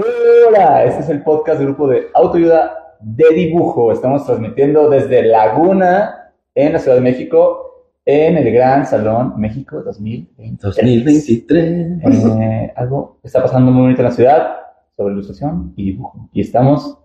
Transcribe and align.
Hola, 0.00 0.84
este 0.84 1.02
es 1.02 1.08
el 1.10 1.22
podcast 1.22 1.58
del 1.58 1.68
grupo 1.68 1.86
de 1.88 2.08
autoayuda 2.14 2.96
de 3.00 3.28
dibujo. 3.34 3.92
Estamos 3.92 4.24
transmitiendo 4.24 4.88
desde 4.88 5.22
Laguna, 5.22 6.32
en 6.54 6.72
la 6.72 6.78
Ciudad 6.78 6.96
de 6.96 7.02
México, 7.02 7.92
en 8.06 8.38
el 8.38 8.50
Gran 8.50 8.86
Salón 8.86 9.34
México 9.36 9.82
2023. 9.82 10.76
2023. 10.76 12.00
Eh, 12.02 12.72
algo 12.76 13.18
está 13.22 13.42
pasando 13.42 13.70
muy 13.70 13.82
bonito 13.82 14.00
en 14.00 14.08
la 14.08 14.12
ciudad 14.12 14.56
sobre 14.96 15.12
ilustración 15.12 15.74
y 15.76 15.92
dibujo. 15.92 16.30
Y 16.32 16.40
estamos 16.40 16.98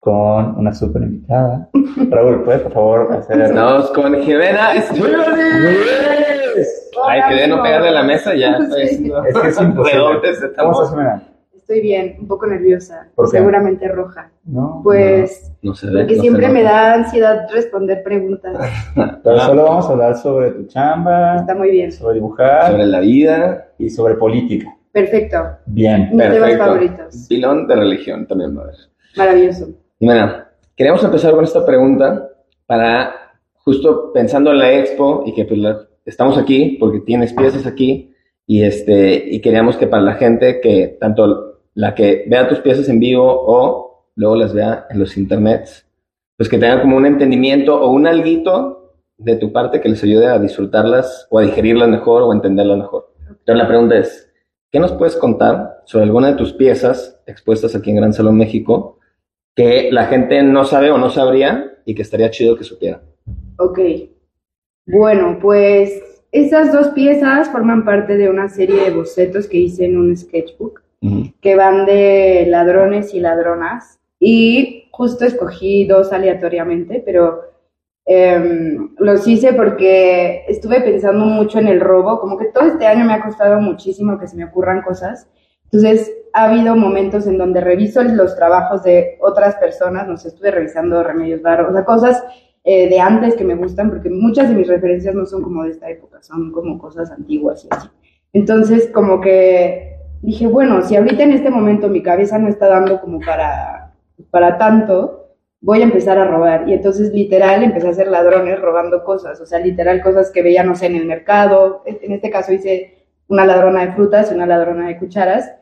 con 0.00 0.58
una 0.58 0.72
súper 0.72 1.02
invitada. 1.02 1.68
Raúl, 2.08 2.44
¿puedes 2.44 2.62
por 2.62 2.72
favor 2.72 3.12
hacer... 3.12 3.42
Estamos 3.42 3.90
con 3.90 4.14
Jimena. 4.22 4.70
Ay, 7.08 7.20
quería 7.28 7.46
no 7.46 7.62
pegarle 7.62 7.88
a 7.88 7.92
la 7.92 8.04
mesa, 8.04 8.34
ya 8.34 8.56
estoy 8.56 8.84
haciendo 8.84 9.22
Es 9.24 9.38
que 9.38 9.48
es 9.48 9.60
imposible. 9.60 10.02
¿Cómo 10.56 10.72
estás. 10.72 10.90
Jimena? 10.90 11.35
Estoy 11.68 11.80
bien, 11.80 12.14
un 12.20 12.28
poco 12.28 12.46
nerviosa, 12.46 13.08
¿Por 13.16 13.28
qué? 13.28 13.38
seguramente 13.38 13.88
roja. 13.88 14.30
No, 14.44 14.82
Pues 14.84 15.52
No 15.62 15.74
se 15.74 15.88
ve. 15.88 16.02
porque 16.02 16.14
no 16.14 16.22
siempre 16.22 16.46
se 16.46 16.52
me 16.52 16.62
da 16.62 16.94
ansiedad 16.94 17.48
responder 17.52 18.04
preguntas. 18.04 18.56
Pero 19.24 19.38
solo 19.40 19.64
vamos 19.64 19.88
a 19.88 19.92
hablar 19.92 20.16
sobre 20.16 20.52
tu 20.52 20.66
chamba, 20.66 21.38
Está 21.38 21.56
muy 21.56 21.72
bien. 21.72 21.90
sobre 21.90 22.14
dibujar 22.14 22.70
Sobre 22.70 22.86
la 22.86 23.00
vida. 23.00 23.66
y 23.78 23.90
sobre 23.90 24.14
política. 24.14 24.76
Perfecto. 24.92 25.38
Bien. 25.66 26.02
Mis 26.02 26.10
temas 26.12 26.28
Perfecto. 26.38 26.64
favoritos. 26.64 27.26
Pilón 27.28 27.66
de 27.66 27.74
religión 27.74 28.26
también 28.28 28.56
va 28.56 28.60
a 28.60 28.64
haber. 28.66 28.76
Maravilloso. 29.16 29.68
Jimena, 29.98 30.48
queríamos 30.76 31.02
empezar 31.02 31.34
con 31.34 31.42
esta 31.42 31.66
pregunta 31.66 32.28
para, 32.66 33.12
justo 33.54 34.12
pensando 34.12 34.52
en 34.52 34.58
la 34.58 34.72
expo 34.72 35.24
y 35.26 35.34
que 35.34 35.44
pues, 35.44 35.58
la- 35.58 35.80
estamos 36.04 36.38
aquí 36.38 36.76
porque 36.78 37.00
tienes 37.00 37.32
piezas 37.32 37.66
aquí 37.66 38.12
y, 38.46 38.62
este, 38.62 39.16
y 39.28 39.40
queríamos 39.40 39.76
que 39.76 39.88
para 39.88 40.04
la 40.04 40.14
gente 40.14 40.60
que 40.60 40.96
tanto 41.00 41.45
la 41.76 41.94
que 41.94 42.24
vea 42.26 42.48
tus 42.48 42.60
piezas 42.60 42.88
en 42.88 42.98
vivo 42.98 43.24
o 43.28 44.10
luego 44.16 44.34
las 44.34 44.54
vea 44.54 44.86
en 44.88 44.98
los 44.98 45.16
internets, 45.18 45.86
pues 46.36 46.48
que 46.48 46.58
tengan 46.58 46.80
como 46.80 46.96
un 46.96 47.04
entendimiento 47.04 47.78
o 47.78 47.90
un 47.90 48.06
alguito 48.06 48.94
de 49.18 49.36
tu 49.36 49.52
parte 49.52 49.80
que 49.80 49.90
les 49.90 50.02
ayude 50.02 50.26
a 50.26 50.38
disfrutarlas 50.38 51.28
o 51.30 51.38
a 51.38 51.42
digerirlas 51.42 51.88
mejor 51.90 52.22
o 52.22 52.32
a 52.32 52.34
entenderlas 52.34 52.78
mejor. 52.78 53.12
Entonces 53.28 53.56
la 53.56 53.68
pregunta 53.68 53.98
es, 53.98 54.32
¿qué 54.72 54.80
nos 54.80 54.92
puedes 54.92 55.16
contar 55.16 55.82
sobre 55.84 56.06
alguna 56.06 56.28
de 56.28 56.36
tus 56.36 56.54
piezas 56.54 57.20
expuestas 57.26 57.74
aquí 57.74 57.90
en 57.90 57.96
Gran 57.96 58.14
Salón 58.14 58.38
México 58.38 58.98
que 59.54 59.90
la 59.92 60.06
gente 60.06 60.42
no 60.42 60.64
sabe 60.64 60.90
o 60.90 60.96
no 60.96 61.10
sabría 61.10 61.74
y 61.84 61.94
que 61.94 62.02
estaría 62.02 62.30
chido 62.30 62.56
que 62.56 62.64
supiera? 62.64 63.02
Ok. 63.58 63.80
Bueno, 64.86 65.38
pues 65.42 66.02
esas 66.32 66.72
dos 66.72 66.88
piezas 66.88 67.50
forman 67.50 67.84
parte 67.84 68.16
de 68.16 68.30
una 68.30 68.48
serie 68.48 68.82
de 68.82 68.90
bocetos 68.92 69.46
que 69.46 69.58
hice 69.58 69.84
en 69.84 69.98
un 69.98 70.16
sketchbook 70.16 70.85
que 71.40 71.56
van 71.56 71.86
de 71.86 72.46
ladrones 72.48 73.14
y 73.14 73.20
ladronas. 73.20 73.98
Y 74.18 74.88
justo 74.90 75.24
escogí 75.24 75.86
dos 75.86 76.12
aleatoriamente, 76.12 77.02
pero 77.04 77.42
em, 78.06 78.94
los 78.98 79.26
hice 79.26 79.52
porque 79.52 80.44
estuve 80.48 80.80
pensando 80.80 81.24
mucho 81.24 81.58
en 81.58 81.68
el 81.68 81.80
robo, 81.80 82.18
como 82.20 82.38
que 82.38 82.46
todo 82.46 82.64
este 82.64 82.86
año 82.86 83.04
me 83.04 83.14
ha 83.14 83.22
costado 83.22 83.60
muchísimo 83.60 84.18
que 84.18 84.28
se 84.28 84.36
me 84.36 84.44
ocurran 84.44 84.82
cosas. 84.82 85.28
Entonces, 85.64 86.12
ha 86.32 86.44
habido 86.44 86.76
momentos 86.76 87.26
en 87.26 87.38
donde 87.38 87.60
reviso 87.60 88.02
los 88.02 88.36
trabajos 88.36 88.82
de 88.84 89.18
otras 89.20 89.56
personas, 89.56 90.06
no 90.06 90.16
sé, 90.16 90.28
estuve 90.28 90.50
revisando 90.50 91.02
Remedios 91.02 91.42
Varo, 91.42 91.68
o 91.68 91.72
sea, 91.72 91.84
cosas 91.84 92.22
eh, 92.64 92.88
de 92.88 93.00
antes 93.00 93.34
que 93.36 93.44
me 93.44 93.54
gustan, 93.54 93.90
porque 93.90 94.10
muchas 94.10 94.48
de 94.48 94.54
mis 94.54 94.68
referencias 94.68 95.14
no 95.14 95.24
son 95.26 95.42
como 95.42 95.64
de 95.64 95.70
esta 95.70 95.88
época, 95.88 96.22
son 96.22 96.52
como 96.52 96.78
cosas 96.78 97.10
antiguas 97.10 97.64
y 97.64 97.68
así. 97.70 97.88
Entonces, 98.32 98.90
como 98.92 99.20
que 99.20 99.95
dije, 100.22 100.46
bueno, 100.46 100.82
si 100.82 100.96
ahorita 100.96 101.22
en 101.22 101.32
este 101.32 101.50
momento 101.50 101.88
mi 101.88 102.02
cabeza 102.02 102.38
no 102.38 102.48
está 102.48 102.68
dando 102.68 103.00
como 103.00 103.20
para, 103.20 103.94
para 104.30 104.58
tanto, 104.58 105.26
voy 105.60 105.80
a 105.80 105.84
empezar 105.84 106.18
a 106.18 106.24
robar. 106.24 106.68
Y 106.68 106.74
entonces, 106.74 107.12
literal, 107.12 107.62
empecé 107.62 107.88
a 107.88 107.94
ser 107.94 108.08
ladrones 108.08 108.60
robando 108.60 109.04
cosas, 109.04 109.40
o 109.40 109.46
sea, 109.46 109.58
literal, 109.58 110.02
cosas 110.02 110.30
que 110.30 110.42
veía, 110.42 110.62
no 110.62 110.74
sé, 110.74 110.86
en 110.86 110.96
el 110.96 111.06
mercado. 111.06 111.82
En 111.86 112.12
este 112.12 112.30
caso 112.30 112.52
hice 112.52 113.06
una 113.28 113.44
ladrona 113.44 113.84
de 113.84 113.92
frutas 113.92 114.30
y 114.30 114.34
una 114.34 114.46
ladrona 114.46 114.88
de 114.88 114.98
cucharas. 114.98 115.52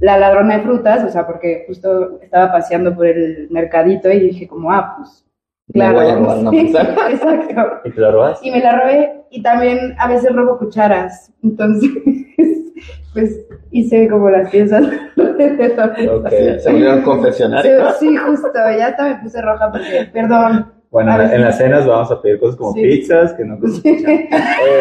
La 0.00 0.18
ladrona 0.18 0.56
de 0.56 0.64
frutas, 0.64 1.04
o 1.04 1.10
sea, 1.10 1.26
porque 1.26 1.64
justo 1.66 2.18
estaba 2.22 2.50
paseando 2.50 2.94
por 2.94 3.06
el 3.06 3.48
mercadito 3.50 4.10
y 4.10 4.20
dije 4.20 4.48
como, 4.48 4.72
ah, 4.72 4.94
pues, 4.96 5.24
Me 5.68 5.74
claro. 5.74 5.94
voy 5.94 6.06
a 6.06 6.14
robar 6.16 6.38
una 6.38 6.50
exacto. 7.10 7.80
¿Y 7.84 7.90
te 7.90 8.00
lo 8.00 8.12
robas? 8.12 8.40
Y 8.42 8.50
me 8.50 8.60
la 8.60 8.80
robé 8.80 9.24
y 9.30 9.42
también 9.42 9.94
a 9.98 10.08
veces 10.08 10.34
robo 10.34 10.58
cucharas. 10.58 11.32
Entonces, 11.42 11.90
pues 13.12 13.46
hice 13.70 14.08
como 14.08 14.30
las 14.30 14.50
piezas 14.50 14.82
de. 14.90 14.98
Se 16.60 16.70
volvieron 16.70 17.02
confesionarios. 17.02 17.96
Sí, 17.98 18.08
sí, 18.08 18.16
justo, 18.16 18.48
ya 18.78 18.86
hasta 18.88 19.08
me 19.08 19.14
puse 19.22 19.40
roja 19.42 19.70
porque, 19.70 20.08
perdón. 20.12 20.72
Bueno, 20.90 21.20
en 21.22 21.40
las 21.42 21.56
cenas 21.56 21.86
vamos 21.86 22.10
a 22.10 22.20
pedir 22.20 22.38
cosas 22.38 22.56
como 22.56 22.72
Sí. 22.74 22.82
pizzas 22.82 23.32
que 23.32 23.44
no 23.44 23.56
Sí. 23.66 24.04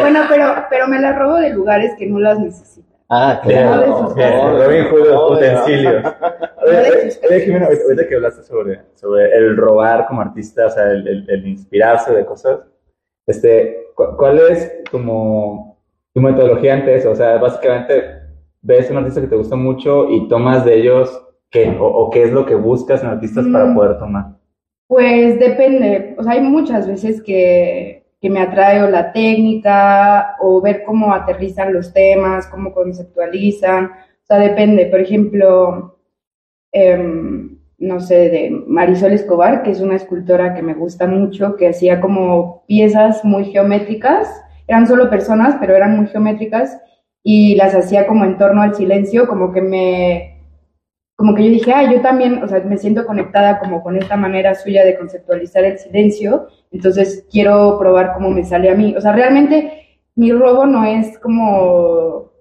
Bueno, 0.02 0.22
pero, 0.30 0.46
pero 0.70 0.88
me 0.88 1.00
las 1.00 1.18
robo 1.18 1.38
de 1.38 1.52
lugares 1.52 1.94
que 1.98 2.06
no 2.08 2.20
las 2.20 2.38
necesito. 2.40 2.88
Ah, 3.10 3.40
No, 3.44 3.50
claro. 3.50 3.98
sus 4.08 4.16
bien, 4.16 4.32
cosas. 4.32 4.66
Robin 4.68 4.86
Hood 4.86 5.10
No, 5.10 5.30
de- 5.30 5.36
utensilios. 5.36 6.04
Oye, 6.64 7.06
No 7.06 7.12
sus 7.12 7.20
oye, 7.30 7.40
Jimena, 7.42 7.66
ahorita 7.68 8.08
que 8.08 8.16
hablaste 8.16 8.44
sobre, 8.44 8.82
sobre 8.96 9.36
el 9.36 9.58
robar 9.58 10.06
como 10.08 10.22
artista, 10.22 10.68
o 10.68 10.70
sea, 10.70 10.92
el, 10.92 11.08
el- 11.08 11.30
el 11.30 11.48
inspirarse 11.48 12.14
de 12.14 12.26
cosas, 12.26 12.60
este, 13.28 13.88
cu- 13.96 14.16
¿cuál 14.18 14.40
es 14.52 14.72
como 14.92 15.71
tu 16.14 16.22
metodología 16.22 16.74
ante 16.76 16.96
eso? 16.96 17.12
O 17.12 17.16
sea, 17.16 17.38
básicamente 17.38 18.04
ves 18.62 18.90
un 18.92 18.98
artista 18.98 19.22
que 19.22 19.28
te 19.28 19.36
gusta 19.36 19.56
mucho 19.56 20.10
y 20.10 20.28
tomas 20.28 20.66
de 20.66 20.76
ellos 20.80 21.28
qué, 21.50 21.70
o, 21.80 21.86
o 21.86 22.10
qué 22.10 22.24
es 22.24 22.32
lo 22.32 22.46
que 22.46 22.56
buscas 22.56 23.04
en 23.04 23.10
artistas 23.10 23.46
para 23.52 23.66
Mm. 23.66 23.76
poder 23.76 23.98
tomar. 24.00 24.26
Pues 24.88 25.40
depende, 25.40 26.16
o 26.18 26.24
sea, 26.24 26.34
hay 26.34 26.42
muchas 26.42 26.86
veces 26.88 27.22
que, 27.24 28.04
que 28.22 28.30
me 28.30 28.42
atrae 28.42 28.84
o 28.84 28.90
la 28.90 29.14
técnica 29.14 30.36
o 30.42 30.62
ver 30.62 30.84
cómo 30.86 31.14
aterrizan 31.14 31.74
los 31.74 31.94
temas, 31.94 32.48
cómo 32.48 32.74
conceptualizan, 32.74 33.86
o 33.86 34.26
sea, 34.26 34.38
depende. 34.38 34.88
Por 34.88 35.00
ejemplo, 35.00 35.98
em, 36.74 37.58
no 37.80 38.00
sé, 38.00 38.30
de 38.30 38.64
Marisol 38.68 39.14
Escobar, 39.14 39.64
que 39.64 39.72
es 39.72 39.82
una 39.82 39.96
escultora 39.96 40.54
que 40.54 40.62
me 40.62 40.74
gusta 40.74 41.08
mucho, 41.08 41.56
que 41.56 41.70
hacía 41.70 42.00
como 42.02 42.64
piezas 42.68 43.24
muy 43.26 43.46
geométricas, 43.46 44.28
eran 44.68 44.88
solo 44.88 45.10
personas, 45.10 45.58
pero 45.60 45.76
eran 45.76 45.98
muy 45.98 46.08
geométricas 46.08 46.80
y 47.24 47.56
las 47.56 47.76
hacía 47.76 48.08
como 48.08 48.26
en 48.26 48.38
torno 48.38 48.62
al 48.62 48.76
silencio, 48.76 49.28
como 49.28 49.52
que 49.52 49.62
me, 49.62 50.42
como 51.22 51.36
que 51.36 51.46
yo 51.46 51.52
dije, 51.52 51.72
ah, 51.72 51.92
yo 51.92 52.02
también, 52.02 52.44
o 52.44 52.48
sea, 52.48 52.62
me 52.62 52.78
siento 52.78 53.06
conectada 53.06 53.60
como 53.60 53.84
con 53.84 53.96
esta 53.96 54.18
manera 54.18 54.56
suya 54.56 54.84
de 54.84 54.98
conceptualizar 54.98 55.64
el 55.64 55.78
silencio, 55.78 56.48
entonces 56.72 57.28
quiero 57.32 57.78
probar 57.78 58.14
cómo 58.16 58.32
me 58.32 58.44
sale 58.44 58.72
a 58.72 58.76
mí. 58.76 58.96
O 58.98 59.02
sea, 59.02 59.12
realmente 59.12 60.00
mi 60.16 60.32
robo 60.32 60.66
no 60.66 60.84
es 60.84 61.20
como, 61.20 62.32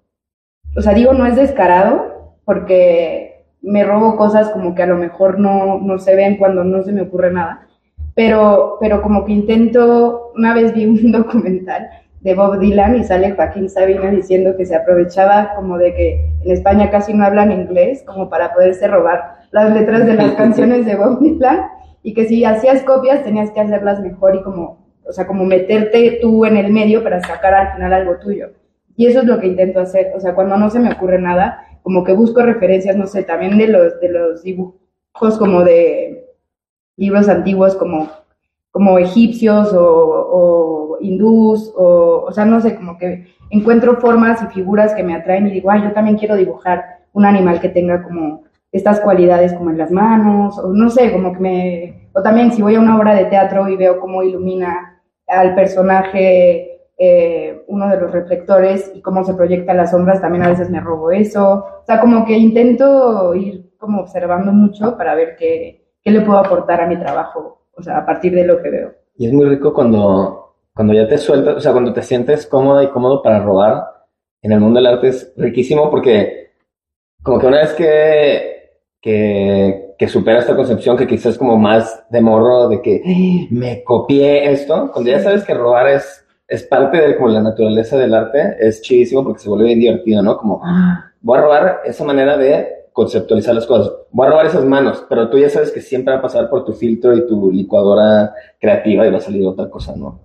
o 0.76 0.81
sea, 0.81 0.94
digo, 0.94 1.12
no 1.12 1.26
es 1.26 1.37
descarado, 1.37 2.37
porque 2.47 3.44
me 3.60 3.84
robo 3.84 4.16
cosas 4.16 4.49
como 4.50 4.75
que 4.75 4.82
a 4.82 4.87
lo 4.87 4.96
mejor 4.96 5.38
no, 5.38 5.78
no 5.81 5.99
se 5.99 6.16
ven 6.16 6.38
cuando 6.38 6.64
no 6.64 6.82
se 6.82 6.93
me 6.93 7.02
ocurre 7.02 7.32
nada, 7.32 7.69
pero, 8.14 8.78
pero 8.81 9.02
como 9.02 9.26
que 9.26 9.32
intento, 9.32 10.32
una 10.34 10.55
vez 10.55 10.73
vi 10.75 10.87
un 10.87 11.12
documental 11.12 11.90
de 12.20 12.34
Bob 12.34 12.58
Dylan 12.58 12.96
y 12.96 13.05
sale 13.05 13.32
Joaquín 13.32 13.69
Sabina 13.69 14.11
diciendo 14.11 14.56
que 14.56 14.67
se 14.67 14.76
aprovechaba 14.76 15.55
como 15.55 15.78
de 15.78 15.94
que 15.94 16.32
en 16.44 16.50
España 16.50 16.90
casi 16.90 17.14
no 17.14 17.25
hablan 17.25 17.50
inglés 17.50 18.02
como 18.06 18.28
para 18.28 18.52
poderse 18.52 18.87
robar 18.87 19.38
las 19.50 19.72
letras 19.72 20.06
de 20.06 20.14
las 20.14 20.32
canciones 20.37 20.84
de 20.84 20.96
Bob 20.96 21.20
Dylan 21.20 21.67
y 22.02 22.14
que 22.14 22.26
si 22.26 22.44
hacías 22.44 22.82
copias 22.82 23.25
tenías 23.25 23.50
que 23.50 23.61
hacerlas 23.61 24.00
mejor 24.00 24.37
y 24.37 24.43
como, 24.43 24.87
o 25.05 25.12
sea, 25.12 25.26
como 25.26 25.44
meterte 25.44 26.19
tú 26.20 26.44
en 26.44 26.56
el 26.56 26.72
medio 26.72 27.02
para 27.02 27.20
sacar 27.20 27.55
al 27.55 27.72
final 27.75 27.93
algo 27.93 28.19
tuyo. 28.19 28.50
Y 28.96 29.06
eso 29.06 29.20
es 29.20 29.26
lo 29.26 29.40
que 29.40 29.46
intento 29.46 29.81
hacer, 29.81 30.12
o 30.14 30.20
sea, 30.20 30.34
cuando 30.34 30.56
no 30.58 30.69
se 30.69 30.78
me 30.78 30.93
ocurre 30.93 31.19
nada, 31.19 31.64
como 31.82 32.05
que 32.05 32.12
busco 32.12 32.43
referencias, 32.43 32.96
no 32.96 33.06
sé, 33.06 33.23
también 33.23 33.56
de 33.56 33.69
los, 33.69 33.99
de 34.00 34.11
los 34.11 34.43
dibujos 34.43 35.38
como 35.38 35.64
de 35.64 36.26
libros 36.96 37.28
antiguos 37.28 37.76
como, 37.76 38.11
como 38.70 38.99
egipcios 38.99 39.72
o, 39.75 40.99
hindús, 41.00 41.72
o, 41.76 42.25
o 42.28 42.32
sea, 42.32 42.44
no 42.44 42.61
sé, 42.61 42.76
como 42.76 42.99
que 42.99 43.26
encuentro 43.49 43.96
formas 43.96 44.43
y 44.43 44.46
figuras 44.49 44.94
que 44.94 45.02
me 45.02 45.14
atraen 45.14 45.46
y 45.46 45.50
digo, 45.50 45.70
ay, 45.70 45.82
yo 45.82 45.93
también 45.93 46.19
quiero 46.19 46.37
dibujar 46.37 47.00
un 47.12 47.25
animal 47.25 47.61
que 47.61 47.70
tenga 47.70 48.02
como 48.02 48.43
estas 48.72 49.00
cualidades 49.00 49.52
como 49.55 49.70
en 49.70 49.78
las 49.78 49.90
manos, 49.90 50.58
o 50.58 50.72
no 50.72 50.90
sé, 50.90 51.12
como 51.12 51.32
que 51.32 51.40
me, 51.40 52.08
o 52.12 52.22
también 52.22 52.52
si 52.52 52.62
voy 52.62 52.76
a 52.76 52.81
una 52.81 52.96
obra 52.96 53.14
de 53.14 53.25
teatro 53.25 53.69
y 53.69 53.76
veo 53.76 53.99
cómo 53.99 54.22
ilumina 54.22 55.00
al 55.26 55.55
personaje 55.55 56.70
eh, 56.99 57.64
uno 57.69 57.88
de 57.88 58.00
los 58.00 58.12
reflectores 58.12 58.93
y 58.94 59.00
cómo 59.00 59.25
se 59.25 59.34
proyecta 59.34 59.75
las 59.75 59.90
sombras, 59.90 60.20
también 60.20 60.44
a 60.44 60.50
veces 60.50 60.70
me 60.70 60.81
robo 60.81 61.11
eso, 61.11 61.64
o 61.82 61.84
sea, 61.87 62.00
como 62.00 62.25
que 62.25 62.37
intento 62.37 63.34
ir 63.34 63.73
como 63.78 64.02
observando 64.02 64.52
mucho 64.52 64.96
para 64.96 65.14
ver 65.14 65.34
qué, 65.37 65.87
qué 66.02 66.11
le 66.11 66.20
puedo 66.20 66.38
aportar 66.38 66.81
a 66.81 66.87
mi 66.87 66.99
trabajo, 66.99 67.60
o 67.76 67.82
sea, 67.82 67.99
a 67.99 68.06
partir 68.06 68.34
de 68.34 68.44
lo 68.44 68.62
que 68.62 68.70
veo. 68.70 68.94
Y 69.17 69.26
es 69.26 69.32
muy 69.32 69.46
rico 69.46 69.72
cuando, 69.75 70.55
cuando 70.75 70.94
ya 70.94 71.06
te 71.08 71.19
sueltas, 71.19 71.56
o 71.56 71.61
sea, 71.61 71.72
cuando 71.72 71.93
te 71.93 72.02
sientes 72.02 72.46
cómoda 72.46 72.82
y 72.84 72.88
cómodo 72.88 73.22
para 73.22 73.40
robar 73.40 73.84
en 74.43 74.52
el 74.52 74.61
mundo 74.61 74.78
del 74.81 74.87
arte 74.87 75.08
es 75.08 75.32
riquísimo 75.37 75.90
porque 75.90 76.52
como 77.22 77.38
que 77.38 77.46
una 77.46 77.58
vez 77.58 77.75
que, 77.75 78.70
que, 79.00 79.94
que 79.99 80.08
supera 80.08 80.38
esta 80.38 80.56
concepción 80.56 80.96
que 80.96 81.06
quizás 81.06 81.37
como 81.37 81.56
más 81.58 82.05
de 82.11 82.20
morro 82.22 82.69
de 82.69 82.81
que 82.81 83.02
"Ay, 83.05 83.49
me 83.50 83.84
copié 83.84 84.50
esto, 84.50 84.90
cuando 84.93 85.11
ya 85.11 85.20
sabes 85.20 85.44
que 85.44 85.52
robar 85.52 85.88
es, 85.88 86.25
es 86.49 86.62
parte 86.62 86.96
de 86.96 87.16
como 87.16 87.28
la 87.28 87.43
naturaleza 87.43 87.99
del 87.99 88.14
arte, 88.14 88.56
es 88.58 88.81
chidísimo 88.81 89.23
porque 89.23 89.40
se 89.40 89.49
vuelve 89.50 89.66
bien 89.66 89.81
divertido, 89.81 90.23
¿no? 90.23 90.38
Como 90.38 90.62
voy 91.20 91.38
a 91.38 91.43
robar 91.43 91.81
esa 91.84 92.05
manera 92.05 92.38
de 92.38 92.66
conceptualizar 93.05 93.55
las 93.55 93.67
cosas. 93.67 93.93
Voy 94.11 94.26
a 94.26 94.31
robar 94.31 94.47
esas 94.47 94.64
manos, 94.64 95.05
pero 95.08 95.31
tú 95.31 95.38
ya 95.38 95.49
sabes 95.49 95.70
que 95.73 95.81
siempre 95.81 96.12
va 96.12 96.19
a 96.20 96.23
pasar 96.23 96.50
por 96.50 96.64
tu 96.67 96.73
filtro 96.75 97.17
y 97.17 97.26
tu 97.26 97.50
licuadora 97.50 98.32
creativa 98.61 99.06
y 99.06 99.11
va 99.11 99.17
a 99.17 99.20
salir 99.20 99.47
otra 99.47 99.70
cosa, 99.70 99.94
¿no? 99.97 100.20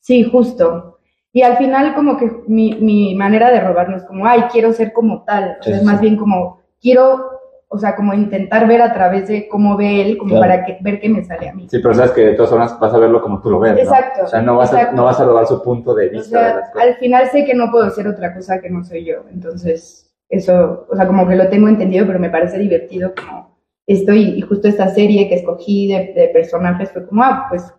Sí, 0.00 0.22
justo. 0.24 0.98
Y 1.32 1.42
al 1.42 1.56
final 1.56 1.94
como 1.94 2.16
que 2.16 2.30
mi, 2.46 2.74
mi 2.74 3.14
manera 3.16 3.50
de 3.50 3.60
robar 3.60 3.88
no 3.88 3.96
es 3.96 4.04
como, 4.04 4.26
ay, 4.26 4.42
quiero 4.52 4.72
ser 4.72 4.92
como 4.92 5.24
tal, 5.24 5.56
o 5.60 5.62
sea, 5.62 5.64
Sí, 5.64 5.70
es 5.72 5.78
sí, 5.80 5.84
más 5.84 5.98
sí. 5.98 6.02
bien 6.06 6.16
como, 6.16 6.60
quiero, 6.80 7.40
o 7.68 7.78
sea, 7.78 7.96
como 7.96 8.12
intentar 8.14 8.68
ver 8.68 8.82
a 8.82 8.92
través 8.92 9.26
de 9.28 9.48
cómo 9.48 9.76
ve 9.76 10.02
él, 10.02 10.18
como 10.18 10.36
Claro. 10.36 10.42
para 10.46 10.64
que, 10.66 10.78
ver 10.80 11.00
qué 11.00 11.08
me 11.08 11.24
sale 11.24 11.48
a 11.48 11.54
mí. 11.54 11.66
Sí, 11.70 11.78
pero 11.82 11.94
sabes 11.94 12.10
que 12.12 12.20
de 12.20 12.34
todas 12.34 12.50
formas 12.50 12.78
vas 12.78 12.92
a 12.94 12.98
verlo 12.98 13.20
como 13.22 13.40
tú 13.40 13.50
lo 13.50 13.58
ves, 13.58 13.72
¿no? 13.74 13.78
Exacto, 13.80 14.24
O 14.24 14.28
sea, 14.28 14.42
no 14.42 14.56
vas, 14.56 14.72
a, 14.74 14.92
no 14.92 15.04
vas 15.04 15.18
a 15.18 15.24
robar 15.24 15.46
su 15.46 15.62
punto 15.62 15.94
de 15.94 16.08
O 16.08 16.10
vista 16.10 16.38
de 16.38 16.44
sea, 16.44 16.56
las 16.60 16.70
cosas. 16.70 16.88
al 16.88 16.94
final 16.96 17.26
sé 17.30 17.44
que 17.46 17.54
no 17.54 17.70
puedo 17.70 17.88
ser 17.90 18.06
otra 18.08 18.34
cosa 18.34 18.60
que 18.60 18.68
no 18.70 18.84
soy 18.84 19.04
yo, 19.06 19.16
entonces 19.32 20.11
eso, 20.32 20.86
o 20.90 20.96
sea, 20.96 21.06
como 21.06 21.26
que 21.28 21.36
lo 21.36 21.48
tengo 21.48 21.68
entendido, 21.68 22.06
pero 22.06 22.18
me 22.18 22.30
parece 22.30 22.58
divertido 22.58 23.12
como 23.14 23.58
esto 23.86 24.12
y, 24.14 24.22
y 24.38 24.40
justo 24.40 24.66
esta 24.68 24.88
serie 24.88 25.28
que 25.28 25.34
escogí 25.36 25.88
de, 25.92 26.12
de 26.14 26.28
personajes 26.32 26.90
fue 26.90 27.06
como, 27.06 27.22
ah, 27.22 27.46
pues 27.48 27.72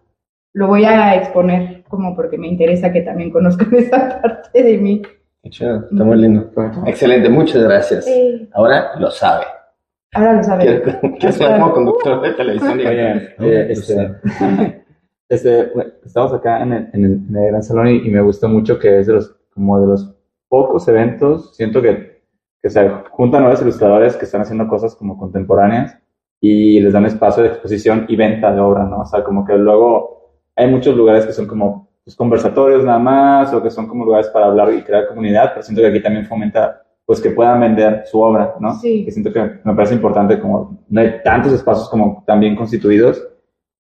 lo 0.53 0.67
voy 0.67 0.85
a 0.85 1.15
exponer 1.15 1.83
como 1.89 2.15
porque 2.15 2.37
me 2.37 2.47
interesa 2.47 2.91
que 2.91 3.01
también 3.01 3.31
conozcan 3.31 3.73
esa 3.75 4.21
parte 4.21 4.61
de 4.63 4.77
mí. 4.77 5.01
Qué 5.41 5.49
chido, 5.49 5.87
está 5.91 6.03
muy 6.03 6.17
lindo. 6.17 6.49
Excelente, 6.85 7.27
muchas 7.29 7.63
gracias. 7.63 8.05
Sí. 8.05 8.47
Ahora 8.53 8.91
lo 8.99 9.09
sabe. 9.11 9.45
Ahora 10.13 10.33
lo. 10.33 10.57
Quiero, 10.59 10.83
quiero 11.19 11.31
sonar 11.33 11.59
como 11.59 11.73
conductor 11.73 12.21
de 12.21 12.33
televisión. 12.33 12.79
y- 12.79 12.85
Oye, 12.85 13.35
oye, 13.39 13.65
Lo 13.65 13.71
este, 13.71 13.93
sabe. 14.37 14.83
este, 15.27 15.71
bueno, 15.73 15.91
estamos 16.05 16.33
acá 16.33 16.61
en 16.61 16.73
el, 16.73 16.89
en 16.93 17.03
el- 17.05 17.11
en 17.29 17.35
el 17.35 17.47
Gran 17.47 17.63
Salón 17.63 17.87
y, 17.87 18.07
y 18.07 18.11
me 18.11 18.21
gusta 18.21 18.47
mucho 18.47 18.77
que 18.77 18.99
es 18.99 19.07
de 19.07 19.13
los, 19.13 19.35
como 19.53 19.81
de 19.81 19.87
los 19.87 20.15
pocos 20.47 20.87
eventos, 20.87 21.55
siento 21.57 21.81
que, 21.81 22.12
que 22.63 22.69
se 22.69 22.89
juntan 23.11 23.41
nuevos 23.41 23.61
ilustradores 23.61 24.15
que 24.15 24.23
están 24.23 24.41
haciendo 24.41 24.69
cosas 24.69 24.95
como 24.95 25.17
contemporáneas 25.17 25.99
y 26.39 26.79
les 26.79 26.93
dan 26.93 27.05
espacio 27.05 27.43
de 27.43 27.49
exposición 27.49 28.05
y 28.07 28.15
venta 28.15 28.53
de 28.53 28.61
obra, 28.61 28.85
¿no? 28.85 29.01
O 29.01 29.05
sea, 29.05 29.21
como 29.21 29.45
que 29.45 29.57
luego 29.57 30.39
hay 30.55 30.69
muchos 30.69 30.95
lugares 30.95 31.25
que 31.25 31.33
son 31.33 31.45
como 31.45 31.89
pues, 32.05 32.15
conversatorios 32.15 32.85
nada 32.85 32.99
más 32.99 33.53
o 33.53 33.61
que 33.61 33.69
son 33.69 33.85
como 33.87 34.05
lugares 34.05 34.29
para 34.29 34.45
hablar 34.45 34.73
y 34.73 34.81
crear 34.81 35.09
comunidad, 35.09 35.51
pero 35.51 35.61
siento 35.61 35.81
que 35.81 35.89
aquí 35.89 36.01
también 36.01 36.25
fomenta 36.25 36.81
pues 37.05 37.19
que 37.19 37.31
puedan 37.31 37.59
vender 37.59 38.03
su 38.05 38.21
obra, 38.21 38.55
¿no? 38.61 38.75
Sí. 38.75 39.03
Que 39.03 39.11
siento 39.11 39.33
que 39.33 39.59
me 39.61 39.75
parece 39.75 39.95
importante 39.95 40.39
como 40.39 40.85
no 40.87 41.01
hay 41.01 41.21
tantos 41.21 41.51
espacios 41.51 41.89
como 41.89 42.23
tan 42.25 42.39
bien 42.39 42.55
constituidos. 42.55 43.27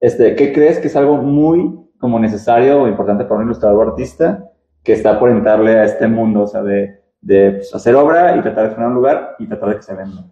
Este, 0.01 0.35
¿qué 0.35 0.51
crees 0.51 0.79
que 0.79 0.87
es 0.87 0.95
algo 0.97 1.15
muy 1.15 1.73
como 1.99 2.19
necesario 2.19 2.81
o 2.81 2.87
importante 2.89 3.23
para 3.23 3.39
un 3.39 3.45
ilustrador 3.45 3.87
o 3.87 3.89
artista 3.91 4.51
que 4.83 4.91
está 4.91 5.17
por 5.17 5.29
entrarle 5.29 5.79
a 5.79 5.85
este 5.85 6.05
mundo, 6.07 6.41
o 6.41 6.47
sea, 6.47 6.61
de, 6.61 7.02
de 7.23 7.51
pues, 7.53 7.73
hacer 7.73 7.95
obra 7.95 8.35
y 8.37 8.41
tratar 8.41 8.69
de 8.69 8.75
poner 8.75 8.89
un 8.89 8.95
lugar 8.95 9.35
y 9.39 9.47
tratar 9.47 9.69
de 9.69 9.75
que 9.77 9.81
se 9.81 9.95
venda? 9.95 10.25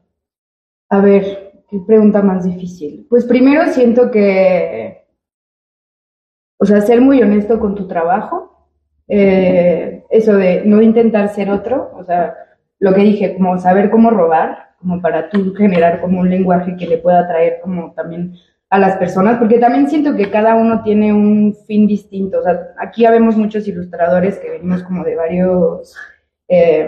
A 0.89 0.99
ver, 0.99 1.63
qué 1.69 1.79
pregunta 1.87 2.21
más 2.21 2.43
difícil. 2.43 3.07
Pues 3.09 3.25
primero 3.25 3.65
siento 3.67 4.11
que, 4.11 5.05
o 6.59 6.65
sea, 6.65 6.81
ser 6.81 7.01
muy 7.01 7.21
honesto 7.21 7.59
con 7.59 7.75
tu 7.75 7.87
trabajo, 7.87 8.67
eh, 9.07 10.03
eso 10.09 10.35
de 10.35 10.63
no 10.65 10.81
intentar 10.81 11.29
ser 11.29 11.49
otro, 11.49 11.91
o 11.95 12.03
sea, 12.03 12.35
lo 12.79 12.93
que 12.93 13.01
dije, 13.01 13.35
como 13.35 13.57
saber 13.57 13.89
cómo 13.89 14.09
robar, 14.09 14.71
como 14.79 15.01
para 15.01 15.29
tú 15.29 15.53
generar 15.53 16.01
como 16.01 16.19
un 16.19 16.29
lenguaje 16.29 16.75
que 16.75 16.87
le 16.87 16.97
pueda 16.97 17.27
traer 17.27 17.59
como 17.61 17.93
también 17.93 18.35
a 18.69 18.79
las 18.79 18.97
personas, 18.97 19.37
porque 19.37 19.59
también 19.59 19.89
siento 19.89 20.15
que 20.15 20.31
cada 20.31 20.55
uno 20.55 20.81
tiene 20.81 21.13
un 21.13 21.55
fin 21.67 21.87
distinto, 21.87 22.39
o 22.39 22.43
sea, 22.43 22.73
aquí 22.77 23.05
habemos 23.05 23.35
muchos 23.37 23.67
ilustradores 23.67 24.37
que 24.39 24.49
venimos 24.49 24.83
como 24.83 25.03
de 25.03 25.15
varios... 25.15 25.95
eh, 26.53 26.85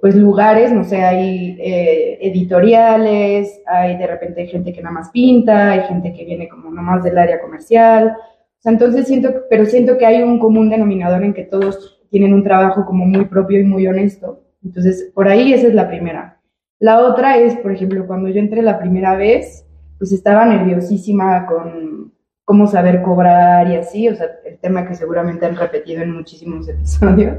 pues 0.00 0.16
lugares, 0.16 0.72
no 0.72 0.82
sé, 0.82 1.02
hay 1.02 1.56
eh, 1.60 2.18
editoriales, 2.22 3.62
hay 3.66 3.96
de 3.96 4.06
repente 4.06 4.46
gente 4.46 4.72
que 4.72 4.82
nada 4.82 4.94
más 4.94 5.10
pinta, 5.10 5.70
hay 5.70 5.82
gente 5.82 6.12
que 6.12 6.24
viene 6.24 6.48
como 6.48 6.70
nada 6.70 6.82
más 6.82 7.04
del 7.04 7.16
área 7.16 7.40
comercial. 7.40 8.16
O 8.18 8.62
sea, 8.62 8.72
entonces 8.72 9.06
siento, 9.06 9.32
pero 9.48 9.64
siento 9.64 9.96
que 9.96 10.06
hay 10.06 10.22
un 10.22 10.40
común 10.40 10.70
denominador 10.70 11.22
en 11.22 11.34
que 11.34 11.44
todos 11.44 12.02
tienen 12.10 12.34
un 12.34 12.42
trabajo 12.42 12.84
como 12.84 13.06
muy 13.06 13.26
propio 13.26 13.60
y 13.60 13.62
muy 13.62 13.86
honesto. 13.86 14.42
Entonces, 14.64 15.12
por 15.14 15.28
ahí 15.28 15.52
esa 15.52 15.68
es 15.68 15.74
la 15.74 15.88
primera. 15.88 16.40
La 16.80 16.98
otra 17.00 17.36
es, 17.36 17.56
por 17.58 17.70
ejemplo, 17.70 18.08
cuando 18.08 18.28
yo 18.28 18.40
entré 18.40 18.62
la 18.62 18.80
primera 18.80 19.14
vez, 19.14 19.66
pues 19.98 20.10
estaba 20.10 20.46
nerviosísima 20.46 21.46
con 21.46 22.12
cómo 22.44 22.66
saber 22.66 23.02
cobrar 23.02 23.70
y 23.70 23.76
así, 23.76 24.08
o 24.08 24.16
sea, 24.16 24.26
el 24.44 24.58
tema 24.58 24.84
que 24.84 24.96
seguramente 24.96 25.46
han 25.46 25.54
repetido 25.54 26.02
en 26.02 26.12
muchísimos 26.12 26.68
episodios. 26.68 27.36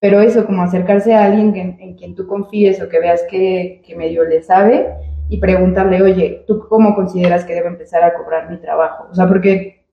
Pero 0.00 0.20
eso, 0.20 0.46
como 0.46 0.62
acercarse 0.62 1.14
a 1.14 1.24
alguien 1.26 1.54
en 1.78 1.94
quien 1.94 2.14
tú 2.14 2.26
confíes 2.26 2.80
o 2.82 2.88
que 2.88 2.98
veas 2.98 3.22
que, 3.30 3.82
que 3.84 3.94
medio 3.94 4.24
le 4.24 4.42
sabe 4.42 4.88
y 5.28 5.38
preguntarle, 5.38 6.02
oye, 6.02 6.44
¿tú 6.46 6.66
cómo 6.68 6.94
consideras 6.94 7.44
que 7.44 7.54
debo 7.54 7.68
empezar 7.68 8.02
a 8.02 8.14
cobrar 8.14 8.50
mi 8.50 8.58
trabajo? 8.58 9.08
O 9.10 9.14
sea, 9.14 9.28
porque, 9.28 9.84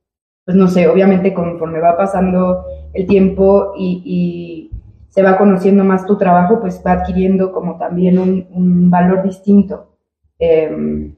pues 0.45 0.55
no 0.55 0.67
sé, 0.69 0.87
obviamente 0.87 1.33
conforme 1.33 1.81
va 1.81 1.97
pasando 1.97 2.63
el 2.93 3.05
tiempo 3.05 3.73
y, 3.77 4.71
se 5.09 5.23
va 5.23 5.37
conociendo 5.37 5.83
más 5.83 6.05
tu 6.05 6.15
trabajo, 6.15 6.59
pues 6.61 6.83
va 6.85 6.91
adquiriendo 6.91 7.51
como 7.51 7.77
también 7.79 8.19
un, 8.19 8.89
valor 8.91 9.23
distinto. 9.23 9.95
em, 10.39 11.15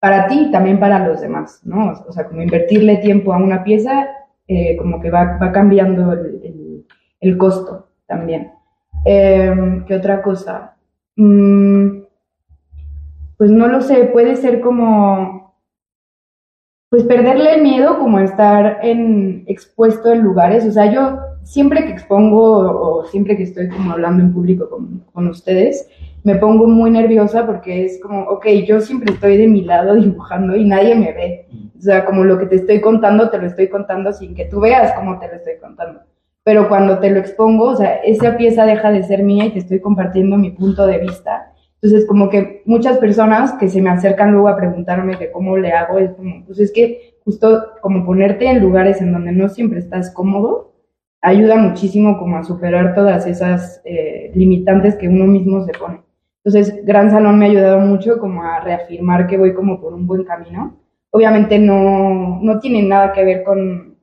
para 0.00 0.26
ti 0.28 0.46
y 0.48 0.50
también 0.52 0.80
para 0.80 1.06
los 1.06 1.20
demás, 1.20 1.60
¿no? 1.64 1.92
O 2.08 2.12
sea, 2.12 2.26
como 2.26 2.42
invertirle 2.42 2.96
tiempo 2.98 3.32
a 3.32 3.36
una 3.38 3.62
pieza, 3.64 4.08
eh, 4.48 4.76
como 4.76 5.00
que 5.00 5.10
va, 5.10 5.38
va 5.38 5.52
cambiando 5.52 6.12
el- 6.12 6.84
el 7.20 7.38
costo 7.38 7.87
también. 8.08 8.50
Eh, 9.04 9.54
¿Qué 9.86 9.94
otra 9.94 10.22
cosa? 10.22 10.76
Mm, 11.14 12.00
pues 13.36 13.52
no 13.52 13.68
lo 13.68 13.80
sé, 13.80 14.06
puede 14.06 14.34
ser 14.34 14.60
como, 14.60 15.54
pues 16.90 17.04
perderle 17.04 17.54
el 17.54 17.62
miedo 17.62 17.98
como 17.98 18.18
a 18.18 18.24
estar 18.24 18.80
en, 18.82 19.44
expuesto 19.46 20.12
en 20.12 20.22
lugares, 20.22 20.64
o 20.66 20.72
sea, 20.72 20.92
yo 20.92 21.20
siempre 21.44 21.84
que 21.84 21.92
expongo 21.92 22.40
o 22.40 23.04
siempre 23.04 23.36
que 23.36 23.44
estoy 23.44 23.68
como 23.68 23.92
hablando 23.92 24.22
en 24.24 24.32
público 24.32 24.68
con, 24.68 25.04
con 25.12 25.28
ustedes, 25.28 25.88
me 26.24 26.36
pongo 26.36 26.66
muy 26.66 26.90
nerviosa 26.90 27.46
porque 27.46 27.84
es 27.84 28.00
como, 28.02 28.22
ok, 28.24 28.46
yo 28.66 28.80
siempre 28.80 29.14
estoy 29.14 29.36
de 29.36 29.46
mi 29.46 29.62
lado 29.62 29.94
dibujando 29.96 30.56
y 30.56 30.64
nadie 30.64 30.94
me 30.94 31.12
ve. 31.12 31.46
O 31.78 31.80
sea, 31.80 32.04
como 32.04 32.24
lo 32.24 32.38
que 32.38 32.46
te 32.46 32.56
estoy 32.56 32.80
contando, 32.80 33.30
te 33.30 33.38
lo 33.38 33.46
estoy 33.46 33.68
contando 33.68 34.12
sin 34.12 34.34
que 34.34 34.46
tú 34.46 34.60
veas 34.60 34.92
cómo 34.94 35.18
te 35.18 35.28
lo 35.28 35.34
estoy 35.34 35.54
contando. 35.60 36.00
Pero 36.48 36.66
cuando 36.66 36.98
te 36.98 37.10
lo 37.10 37.18
expongo, 37.18 37.64
o 37.64 37.76
sea, 37.76 37.96
esa 37.96 38.38
pieza 38.38 38.64
deja 38.64 38.90
de 38.90 39.02
ser 39.02 39.22
mía 39.22 39.44
y 39.44 39.50
te 39.50 39.58
estoy 39.58 39.80
compartiendo 39.80 40.38
mi 40.38 40.50
punto 40.50 40.86
de 40.86 40.96
vista. 40.96 41.52
Entonces, 41.74 42.08
como 42.08 42.30
que 42.30 42.62
muchas 42.64 42.96
personas 42.96 43.52
que 43.60 43.68
se 43.68 43.82
me 43.82 43.90
acercan 43.90 44.32
luego 44.32 44.48
a 44.48 44.56
preguntarme 44.56 45.18
que 45.18 45.30
cómo 45.30 45.58
le 45.58 45.72
hago, 45.72 45.98
es 45.98 46.12
como, 46.12 46.46
pues 46.46 46.58
es 46.58 46.72
que 46.72 47.18
justo 47.22 47.64
como 47.82 48.06
ponerte 48.06 48.46
en 48.46 48.62
lugares 48.62 49.02
en 49.02 49.12
donde 49.12 49.32
no 49.32 49.50
siempre 49.50 49.78
estás 49.78 50.10
cómodo, 50.10 50.72
ayuda 51.20 51.56
muchísimo 51.56 52.18
como 52.18 52.38
a 52.38 52.44
superar 52.44 52.94
todas 52.94 53.26
esas 53.26 53.82
eh, 53.84 54.32
limitantes 54.34 54.96
que 54.96 55.06
uno 55.06 55.26
mismo 55.26 55.66
se 55.66 55.72
pone. 55.72 56.00
Entonces, 56.42 56.82
Gran 56.86 57.10
Salón 57.10 57.38
me 57.38 57.44
ha 57.44 57.50
ayudado 57.50 57.80
mucho 57.80 58.18
como 58.18 58.42
a 58.42 58.60
reafirmar 58.60 59.26
que 59.26 59.36
voy 59.36 59.52
como 59.52 59.82
por 59.82 59.92
un 59.92 60.06
buen 60.06 60.24
camino. 60.24 60.78
Obviamente 61.10 61.58
no, 61.58 62.38
no 62.40 62.58
tiene 62.58 62.82
nada 62.84 63.12
que 63.12 63.22
ver 63.22 63.44
con, 63.44 63.97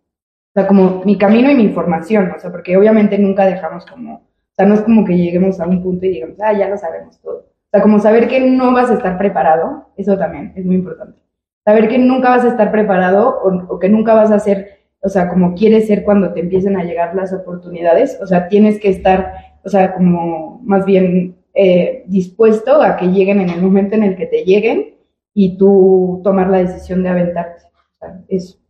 o 0.56 0.62
sea, 0.62 0.68
como 0.70 1.04
mi 1.04 1.18
camino 1.18 1.52
y 1.52 1.56
mi 1.56 1.64
información, 1.64 2.32
o 2.34 2.40
sea, 2.40 2.50
porque 2.50 2.78
obviamente 2.78 3.18
nunca 3.18 3.46
dejamos 3.46 3.86
como, 3.86 4.16
o 4.16 4.56
sea, 4.56 4.66
no 4.66 4.76
es 4.76 4.82
como 4.84 5.04
que 5.04 5.18
lleguemos 5.18 5.60
a 5.60 5.68
un 5.68 5.84
punto 5.84 6.06
y 6.06 6.12
digamos, 6.12 6.38
ah, 6.40 6.54
ya 6.54 6.70
lo 6.70 6.78
sabemos 6.78 7.20
todo. 7.20 7.40
O 7.40 7.70
sea, 7.70 7.82
como 7.82 8.00
saber 8.00 8.30
que 8.30 8.40
no 8.40 8.72
vas 8.72 8.90
a 8.90 8.94
estar 8.94 9.18
preparado, 9.18 9.90
eso 9.98 10.18
también 10.18 10.54
es 10.56 10.64
muy 10.64 10.76
importante. 10.76 11.20
Saber 11.66 11.90
que 11.90 11.98
nunca 11.98 12.30
vas 12.30 12.46
a 12.46 12.48
estar 12.48 12.72
preparado 12.72 13.38
o, 13.68 13.80
que 13.80 13.90
nunca 13.90 14.14
vas 14.14 14.32
a 14.32 14.40
ser, 14.40 14.80
o 15.02 15.10
sea, 15.10 15.28
como 15.28 15.56
quieres 15.56 15.88
ser 15.88 16.06
cuando 16.06 16.32
te 16.32 16.40
empiecen 16.40 16.78
a 16.78 16.86
llegar 16.86 17.14
las 17.16 17.34
oportunidades, 17.34 18.18
o 18.22 18.26
sea, 18.26 18.48
tienes 18.48 18.80
que 18.80 18.88
estar, 18.88 19.34
o 19.62 19.68
sea, 19.68 19.94
como 19.94 20.62
más 20.64 20.86
bien 20.86 21.36
eh, 21.54 22.06
dispuesto 22.08 22.82
a 22.82 22.96
que 22.96 23.08
lleguen 23.08 23.42
en 23.42 23.50
el 23.50 23.62
momento 23.62 23.96
en 23.96 24.04
el 24.04 24.16
que 24.16 24.28
te 24.28 24.46
lleguen 24.46 24.96
y 25.34 25.58
tú 25.58 26.22
tomar 26.24 26.50
la 26.50 26.60
decisión 26.60 27.04
de 27.04 27.10
aventarte. 27.10 27.64
O 27.66 28.00
sea, 28.00 28.22
eso. 28.30 28.65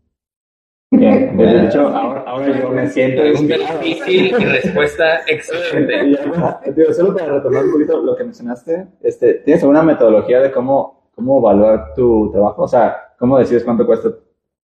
Bien, 0.92 1.36
de 1.38 1.65
hecho, 1.65 1.88
ahora, 1.88 2.22
ahora 2.27 2.60
yo 2.60 2.70
me 2.70 2.88
siento 2.88 3.24
difícil 3.24 4.27
y 4.27 4.32
respuesta 4.46 5.20
excelente. 5.27 6.08
Y 6.10 6.15
alguna- 6.18 6.60
digo, 6.75 6.94
solo 6.94 7.13
para 7.15 7.34
retomar 7.34 7.65
un 7.65 7.72
poquito 7.72 8.01
lo 8.01 8.15
que 8.15 8.24
mencionaste, 8.24 8.88
este, 9.01 9.36
¿tienes 9.46 9.62
alguna 9.63 9.84
metodología 9.84 10.39
de 10.42 10.51
cómo, 10.51 11.10
cómo 11.15 11.39
evaluar 11.39 11.94
tu 11.96 12.32
trabajo? 12.32 12.63
O 12.63 12.68
sea, 12.68 12.96
¿cómo 13.20 13.38
decides 13.38 13.63
cuánto 13.63 13.86
cuesta 13.86 14.10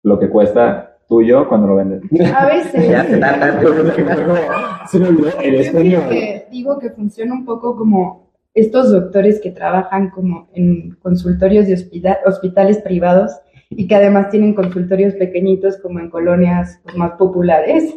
lo 0.03 0.19
que 0.19 0.29
cuesta 0.29 0.97
tuyo 1.07 1.47
cuando 1.49 1.67
lo 1.67 1.75
vendes? 1.75 2.01
A 2.33 2.45
veces. 2.45 2.87
Ya 2.89 3.05
te 3.05 3.17
tarda. 3.17 3.59
Se 4.87 4.99
me 4.99 5.07
olvidó 5.09 5.29
el 5.41 5.55
español. 5.55 6.03
que 6.09 6.47
digo 6.51 6.79
que 6.79 6.89
funciona 6.91 7.33
un 7.33 7.45
poco 7.45 7.75
como 7.75 8.31
estos 8.53 8.91
doctores 8.91 9.39
que 9.41 9.51
trabajan 9.51 10.09
como 10.09 10.49
en 10.53 10.95
consultorios 11.01 11.67
de 11.67 11.73
hospita- 11.73 12.19
hospitales 12.25 12.79
privados 12.79 13.31
y 13.73 13.87
que 13.87 13.95
además 13.95 14.29
tienen 14.29 14.53
consultorios 14.53 15.13
pequeñitos 15.15 15.77
como 15.77 15.99
en 15.99 16.09
colonias 16.09 16.79
pues, 16.83 16.95
más 16.95 17.11
populares. 17.11 17.95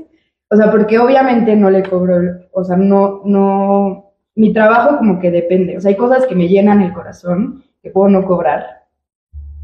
O 0.49 0.57
sea, 0.57 0.71
porque 0.71 0.99
obviamente 0.99 1.57
no 1.57 1.69
le 1.69 1.83
cobro, 1.83 2.17
o 2.53 2.65
sea, 2.65 2.77
no, 2.77 3.23
no, 3.25 4.13
mi 4.37 4.53
trabajo 4.53 4.99
como 4.99 5.19
que 5.19 5.31
depende. 5.31 5.77
O 5.77 5.81
sea, 5.81 5.91
hay 5.91 5.97
cosas 5.97 6.27
que 6.27 6.37
me 6.37 6.49
llenan 6.49 6.81
el 6.81 6.93
corazón 6.93 7.65
que 7.83 7.91
puedo 7.91 8.09
no 8.09 8.25
cobrar. 8.25 8.85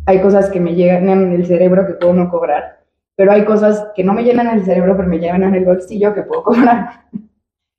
Hay 0.06 0.20
cosas 0.20 0.50
que 0.50 0.58
me 0.58 0.74
llenan 0.74 1.32
el 1.32 1.46
cerebro 1.46 1.86
que 1.86 1.92
puedo 1.94 2.12
no 2.12 2.28
cobrar. 2.28 2.80
Pero 3.14 3.32
hay 3.32 3.44
cosas 3.44 3.86
que 3.94 4.02
no 4.02 4.12
me 4.12 4.24
llenan 4.24 4.48
el 4.48 4.64
cerebro, 4.64 4.96
pero 4.96 5.08
me 5.08 5.18
llenan 5.18 5.54
el 5.54 5.64
bolsillo 5.64 6.12
que 6.12 6.22
puedo 6.22 6.42
cobrar. 6.42 7.04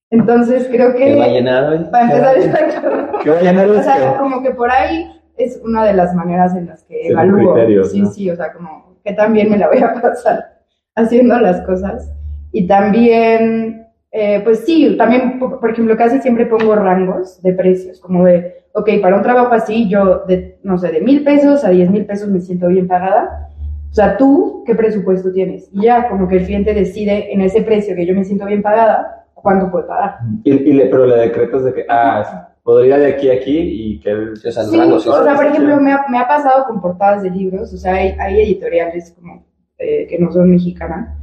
Entonces 0.09 0.67
creo 0.71 0.93
que 0.93 1.05
¿Qué 1.05 1.15
va 1.15 1.25
a 1.25 1.29
llenar 1.29 1.63
hoy? 1.65 1.85
para 1.91 2.03
empezar 2.03 2.37
exacto. 2.37 3.19
¿Qué 3.23 3.29
vayan 3.29 3.59
a 3.59 3.63
O 3.63 3.83
sea, 3.83 4.17
como 4.17 4.41
que 4.43 4.51
por 4.51 4.69
ahí 4.69 5.20
es 5.43 5.61
una 5.63 5.85
de 5.85 5.93
las 5.93 6.13
maneras 6.15 6.55
en 6.55 6.67
las 6.67 6.83
que 6.83 7.07
evalúo. 7.07 7.55
sí, 7.85 8.01
¿no? 8.01 8.09
sí, 8.09 8.29
o 8.29 8.35
sea, 8.35 8.53
como 8.53 8.97
que 9.03 9.13
también 9.13 9.49
me 9.49 9.57
la 9.57 9.67
voy 9.67 9.79
a 9.79 9.93
pasar 10.01 10.61
haciendo 10.95 11.39
las 11.39 11.61
cosas. 11.61 12.11
Y 12.51 12.67
también, 12.67 13.87
eh, 14.11 14.41
pues 14.43 14.59
sí, 14.59 14.95
también, 14.97 15.39
por, 15.39 15.59
por 15.59 15.71
ejemplo, 15.71 15.95
casi 15.95 16.19
siempre 16.19 16.45
pongo 16.45 16.75
rangos 16.75 17.41
de 17.41 17.53
precios, 17.53 17.99
como 17.99 18.25
de, 18.25 18.65
ok, 18.73 18.89
para 19.01 19.15
un 19.15 19.23
trabajo 19.23 19.53
así, 19.53 19.89
yo, 19.89 20.23
de, 20.27 20.59
no 20.63 20.77
sé, 20.77 20.91
de 20.91 21.01
mil 21.01 21.23
pesos 21.23 21.63
a 21.63 21.69
diez 21.69 21.89
mil 21.89 22.05
pesos 22.05 22.29
me 22.29 22.41
siento 22.41 22.67
bien 22.67 22.87
pagada. 22.87 23.49
O 23.89 23.93
sea, 23.93 24.15
tú, 24.15 24.63
¿qué 24.65 24.73
presupuesto 24.73 25.33
tienes? 25.33 25.69
Y 25.73 25.83
ya, 25.83 26.07
como 26.09 26.27
que 26.27 26.37
el 26.37 26.45
cliente 26.45 26.73
decide 26.73 27.33
en 27.33 27.41
ese 27.41 27.61
precio 27.61 27.95
que 27.95 28.05
yo 28.05 28.15
me 28.15 28.23
siento 28.23 28.45
bien 28.45 28.61
pagada, 28.61 29.25
cuánto 29.33 29.69
puede 29.69 29.85
pagar. 29.85 30.19
Y, 30.43 30.51
y 30.51 30.73
le, 30.73 30.85
pero 30.85 31.05
le 31.05 31.17
decretas 31.17 31.65
de 31.65 31.73
que, 31.73 31.85
ah, 31.89 32.50
podría 32.63 32.97
de 32.97 33.13
aquí 33.13 33.29
a 33.29 33.33
aquí 33.33 33.57
y 33.57 33.99
que 33.99 34.09
él... 34.11 34.33
O 34.33 34.35
sea, 34.35 34.63
Sí, 34.63 34.79
o 34.79 34.99
sea, 34.99 35.35
por 35.35 35.45
ejemplo, 35.45 35.79
me 35.79 35.93
ha, 35.93 36.05
me 36.09 36.17
ha 36.17 36.27
pasado 36.27 36.65
con 36.65 36.81
portadas 36.81 37.23
de 37.23 37.31
libros, 37.31 37.73
o 37.73 37.77
sea, 37.77 37.95
hay, 37.95 38.15
hay 38.19 38.41
editoriales 38.41 39.11
como 39.11 39.45
eh, 39.77 40.07
que 40.07 40.19
no 40.19 40.31
son 40.31 40.49
mexicanas, 40.51 41.17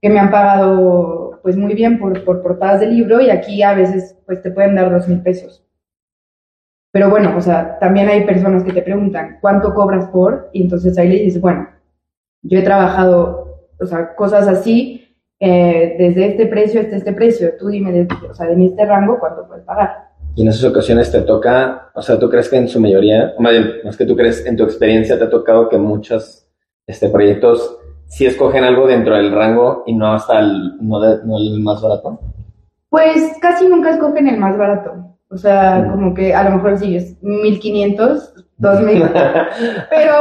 que 0.00 0.08
me 0.08 0.18
han 0.18 0.30
pagado 0.30 1.40
pues 1.42 1.56
muy 1.56 1.74
bien 1.74 1.98
por, 1.98 2.24
por 2.24 2.42
portadas 2.42 2.80
de 2.80 2.86
libro 2.86 3.20
y 3.20 3.30
aquí 3.30 3.62
a 3.62 3.74
veces 3.74 4.16
pues 4.26 4.42
te 4.42 4.50
pueden 4.50 4.74
dar 4.74 4.90
dos 4.90 5.08
mil 5.08 5.20
pesos. 5.20 5.64
Pero 6.90 7.10
bueno, 7.10 7.36
o 7.36 7.40
sea, 7.40 7.78
también 7.78 8.08
hay 8.08 8.24
personas 8.24 8.64
que 8.64 8.72
te 8.72 8.82
preguntan 8.82 9.38
cuánto 9.40 9.74
cobras 9.74 10.06
por 10.06 10.48
y 10.52 10.62
entonces 10.62 10.96
ahí 10.96 11.08
le 11.08 11.22
dices, 11.22 11.40
bueno, 11.40 11.68
yo 12.42 12.58
he 12.58 12.62
trabajado, 12.62 13.68
o 13.78 13.86
sea, 13.86 14.14
cosas 14.14 14.48
así, 14.48 15.16
eh, 15.40 15.96
desde 15.98 16.26
este 16.28 16.46
precio 16.46 16.80
hasta 16.80 16.96
este 16.96 17.12
precio, 17.12 17.52
tú 17.58 17.68
dime, 17.68 17.92
de, 17.92 18.08
o 18.28 18.34
sea, 18.34 18.50
en 18.50 18.62
este 18.62 18.84
rango, 18.86 19.18
cuánto 19.18 19.46
puedes 19.46 19.64
pagar. 19.64 20.07
Y 20.38 20.42
en 20.42 20.48
esas 20.48 20.70
ocasiones 20.70 21.10
te 21.10 21.22
toca, 21.22 21.90
o 21.96 22.00
sea, 22.00 22.16
¿tú 22.16 22.30
crees 22.30 22.48
que 22.48 22.54
en 22.58 22.68
su 22.68 22.80
mayoría, 22.80 23.34
o 23.36 23.42
más 23.42 23.50
bien, 23.54 23.72
es 23.82 23.96
que 23.96 24.04
tú 24.06 24.14
crees, 24.14 24.46
en 24.46 24.56
tu 24.56 24.62
experiencia 24.62 25.18
te 25.18 25.24
ha 25.24 25.28
tocado 25.30 25.68
que 25.68 25.78
muchos 25.78 26.46
este, 26.86 27.08
proyectos 27.08 27.76
sí 28.06 28.24
escogen 28.24 28.62
algo 28.62 28.86
dentro 28.86 29.16
del 29.16 29.32
rango 29.32 29.82
y 29.84 29.94
no 29.96 30.12
hasta 30.14 30.38
el, 30.38 30.76
no, 30.80 31.00
de- 31.00 31.24
no 31.26 31.38
el 31.38 31.58
más 31.60 31.82
barato? 31.82 32.20
Pues 32.88 33.32
casi 33.40 33.66
nunca 33.66 33.90
escogen 33.90 34.28
el 34.28 34.38
más 34.38 34.56
barato. 34.56 34.92
O 35.28 35.36
sea, 35.36 35.80
Mm. 35.80 35.90
como 35.90 36.14
que 36.14 36.32
a 36.32 36.44
lo 36.48 36.50
mejor 36.56 36.78
sí 36.78 36.94
es 36.94 37.20
1500, 37.20 38.34
2000, 38.58 39.02
pero, 39.90 40.12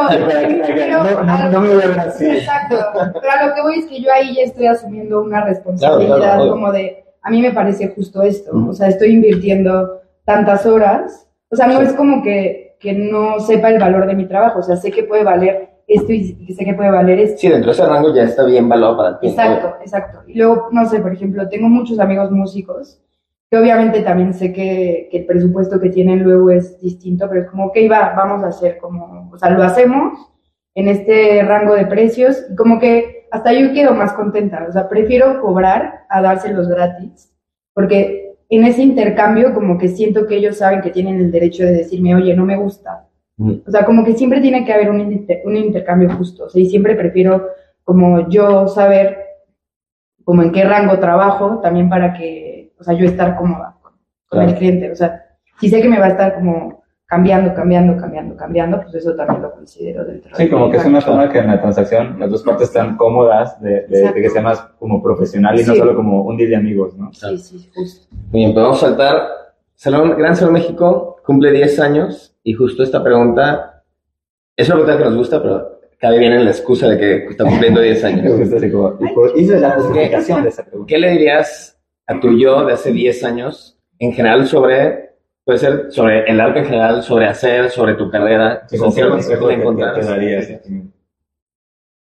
pero 0.66 1.04
No, 1.04 1.24
no, 1.24 1.50
no 1.52 1.62
me 1.62 1.74
voy 1.76 1.84
a 1.84 2.02
así. 2.02 2.26
Exacto. 2.26 2.76
Pero 3.22 3.32
a 3.40 3.48
lo 3.48 3.54
que 3.54 3.62
voy 3.62 3.80
es 3.80 3.86
que 3.86 4.02
yo 4.02 4.12
ahí 4.12 4.34
ya 4.36 4.44
estoy 4.46 4.66
asumiendo 4.66 5.22
una 5.22 5.46
responsabilidad 5.46 6.08
Claro, 6.18 6.22
claro, 6.24 6.42
obvio. 6.42 6.52
como 6.54 6.72
de, 6.72 7.04
a 7.22 7.30
mí 7.30 7.40
me 7.42 7.52
parece 7.52 7.90
justo 7.96 8.24
esto. 8.24 8.50
Ujú. 8.52 8.70
O 8.72 8.74
sea, 8.74 8.88
estoy 8.88 9.10
invirtiendo 9.14 10.02
tantas 10.28 10.66
horas. 10.66 11.26
O 11.50 11.56
sea, 11.56 11.68
no 11.68 11.82
es 11.82 11.94
como 11.94 12.22
que, 12.22 12.76
que 12.82 12.92
no 12.92 13.40
sepa 13.40 13.70
el 13.70 13.80
valor 13.80 14.06
de 14.06 14.14
mi 14.14 14.28
trabajo. 14.28 14.60
O 14.60 14.62
sea, 14.62 14.76
sé 14.76 14.92
que 14.92 15.04
puede 15.04 15.24
valer 15.24 15.70
esto 15.88 16.12
y 16.12 16.38
y 16.46 16.54
sé 16.54 16.66
que 16.66 16.74
puede 16.74 16.92
valer 16.92 17.18
esto. 17.20 17.38
Sí, 17.40 17.48
dentro 17.48 17.72
de 17.72 17.78
ese 17.78 17.86
rango 17.88 18.14
ya 18.14 18.24
está 18.24 18.44
bien 18.44 18.68
valorado 18.68 18.98
para 18.98 19.20
ti. 19.20 19.30
Exacto, 19.30 19.76
exacto. 19.80 20.24
Y 20.28 20.38
luego, 20.38 20.68
no 20.72 20.86
sé, 20.86 21.00
por 21.00 21.14
ejemplo, 21.14 21.48
tengo 21.48 21.70
muchos 21.70 21.98
amigos 22.00 22.30
músicos 22.30 23.02
que 23.50 23.58
obviamente 23.58 24.02
también 24.02 24.34
sé 24.34 24.52
que, 24.52 25.08
que 25.10 25.20
el 25.20 25.26
presupuesto 25.26 25.80
que 25.80 25.90
tienen 25.90 26.24
luego 26.24 26.52
es 26.52 26.82
distinto, 26.82 27.30
pero 27.30 27.44
es 27.44 27.48
como, 27.48 27.68
ok, 27.68 27.78
va, 27.90 28.14
vamos 28.14 28.44
a 28.44 28.48
hacer 28.48 28.78
como, 28.78 29.30
o 29.32 29.38
sea, 29.38 29.50
lo 29.52 29.64
hacemos 29.64 30.30
en 30.76 30.90
este 30.90 31.42
rango 31.44 31.74
de 31.74 31.86
precios 31.86 32.46
y 32.52 32.56
como 32.56 32.80
que 32.80 33.28
hasta 33.32 33.54
yo 33.54 33.72
quedo 33.74 33.94
más 33.94 34.12
contenta, 34.12 34.66
o 34.68 34.72
sea, 34.74 34.90
prefiero 34.90 35.40
cobrar 35.40 36.06
a 36.10 36.22
dárselos 36.22 36.68
gratis, 36.68 37.34
porque 37.74 38.27
en 38.50 38.64
ese 38.66 38.82
intercambio 38.82 39.54
como 39.54 39.78
que 39.78 39.88
siento 39.90 40.26
que 40.26 40.38
ellos 40.38 40.58
saben 40.58 40.82
que 40.82 40.92
tienen 40.92 41.18
el 41.18 41.32
derecho 41.32 41.64
de 41.64 41.74
decirme, 41.74 42.16
oye, 42.16 42.36
no 42.36 42.46
me 42.46 42.56
gusta, 42.58 43.04
Mm. 43.40 43.52
o 43.68 43.70
sea, 43.72 43.86
como 43.86 44.04
que 44.04 44.14
siempre 44.14 44.42
tiene 44.42 44.66
que 44.66 44.74
haber 44.74 44.90
un, 44.90 45.00
inter- 45.00 45.42
un 45.46 45.56
intercambio 45.56 46.10
justo. 46.12 46.46
O 46.46 46.50
sea, 46.50 46.60
y 46.60 46.66
siempre 46.66 46.96
prefiero 46.96 47.50
como 47.84 48.28
yo 48.30 48.68
saber 48.68 49.18
como 50.24 50.42
en 50.42 50.52
qué 50.52 50.64
rango 50.64 50.98
trabajo 51.00 51.60
también 51.62 51.88
para 51.88 52.14
que, 52.14 52.74
o 52.80 52.84
sea, 52.84 52.96
yo 52.96 53.06
estar 53.06 53.38
cómoda 53.38 53.76
con, 53.82 53.94
Claro. 54.30 54.50
el 54.50 54.56
cliente. 54.56 54.92
O 54.92 54.96
sea, 54.96 55.24
si 55.60 55.70
sé 55.70 55.82
que 55.82 55.88
me 55.88 56.00
va 56.00 56.06
a 56.08 56.10
estar 56.10 56.34
como 56.36 56.77
cambiando, 57.08 57.54
cambiando, 57.54 57.96
cambiando, 58.00 58.36
cambiando, 58.36 58.82
pues 58.82 58.96
eso 58.96 59.16
también 59.16 59.42
lo 59.42 59.52
considero 59.54 60.04
dentro 60.04 60.36
Sí, 60.36 60.44
de 60.44 60.50
como 60.50 60.70
que 60.70 60.78
es 60.78 60.86
una 60.86 61.00
forma 61.02 61.30
que 61.30 61.40
en 61.40 61.48
la 61.48 61.62
transacción 61.62 62.20
las 62.20 62.30
dos 62.30 62.44
partes 62.44 62.68
están 62.68 62.98
cómodas 62.98 63.60
de, 63.62 63.88
de- 63.88 64.12
de 64.12 64.22
que 64.22 64.30
sea 64.30 64.42
más 64.42 64.60
como 64.78 65.02
profesional 65.02 65.58
y 65.60 65.64
no 65.64 65.74
Sí. 65.74 65.80
solo 65.80 65.96
como 65.96 66.24
un 66.24 66.36
deal 66.38 66.50
de 66.50 66.56
amigos, 66.58 66.96
¿no? 66.98 67.12
Sí, 67.14 67.38
sí, 67.38 67.70
justo. 67.74 68.08
Muy 68.32 68.42
bien, 68.42 68.54
pues 68.54 68.64
vamos 68.64 68.84
a 68.84 68.88
saltar. 68.88 69.16
Salón, 69.76 70.16
Gran 70.18 70.36
Salón 70.36 70.54
México 70.54 71.18
cumple 71.26 71.52
10 71.52 71.80
años 71.80 72.36
y 72.44 72.54
justo 72.54 72.84
esta 72.84 73.02
pregunta 73.04 73.84
es 74.56 74.68
una 74.68 74.76
pregunta 74.84 74.98
que 74.98 75.04
nos 75.06 75.16
gusta, 75.18 75.42
pero 75.42 75.80
cabe 76.00 76.20
bien 76.20 76.34
en 76.34 76.44
la 76.46 76.52
excusa 76.52 76.90
de 76.90 76.98
que 76.98 77.16
está 77.28 77.46
cumpliendo 77.46 77.80
10 77.80 78.04
Me 78.04 78.10
años. 78.10 78.40
hice 79.36 79.60
la 79.60 79.72
justificación 79.72 80.44
de 80.44 80.50
esa 80.50 80.64
pregunta. 80.66 80.90
¿Qué 80.90 80.98
le 80.98 81.12
dirías 81.12 81.80
a 82.06 82.20
tu 82.20 82.38
yo 82.38 82.66
de 82.66 82.74
hace 82.74 82.92
10 82.92 83.24
años 83.24 83.80
en 84.00 84.12
general 84.14 84.46
sobre, 84.48 85.07
puede 85.48 85.60
ser 85.60 85.92
sobre 85.94 86.30
el 86.30 86.42
arte 86.42 86.60
en 86.60 86.66
general, 86.66 87.02
sobre 87.04 87.26
hacer, 87.26 87.70
sobre 87.70 87.94
tu 87.96 88.12
carrera? 88.12 88.68
Que 88.70 88.78
consejo 88.78 89.16
te- 89.18 90.02
darías. 90.06 90.50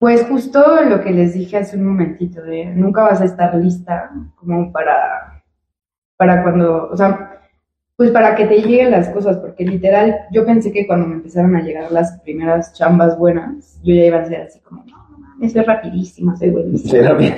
Pues 0.01 0.27
justo 0.27 0.65
lo 0.89 1.01
que 1.01 1.13
les 1.13 1.35
dije 1.35 1.59
hace 1.59 1.77
un 1.77 1.85
momentito, 1.87 2.43
de 2.43 2.65
nunca 2.67 3.03
vas 3.03 3.21
a 3.21 3.27
estar 3.27 3.55
lista 3.55 4.11
como 4.35 4.73
para, 4.73 5.45
para 6.17 6.43
cuando, 6.43 6.89
o 6.91 6.97
sea, 6.97 7.41
pues 7.97 8.11
para 8.11 8.35
que 8.35 8.47
te 8.47 8.63
lleguen 8.63 8.91
las 8.91 9.11
cosas, 9.11 9.37
porque 9.37 9.65
literal, 9.65 10.17
yo 10.33 10.45
pensé 10.45 10.73
que 10.73 10.89
cuando 10.89 11.07
me 11.07 11.15
empezaron 11.15 11.55
a 11.55 11.63
llegar 11.63 11.93
las 11.93 12.19
primeras 12.23 12.73
chambas 12.73 13.17
buenas, 13.17 13.79
yo 13.85 13.95
ya 13.95 14.07
iba 14.07 14.19
a 14.19 14.25
ser 14.25 14.41
así 14.41 14.59
como, 14.61 14.83
no, 14.87 14.97
no 15.39 15.49
soy 15.49 15.63
rapidísima, 15.63 16.35
soy 16.37 16.51
buenísima. 16.51 17.17
Sí, 17.21 17.33